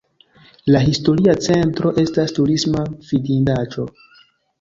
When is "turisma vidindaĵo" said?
2.39-3.87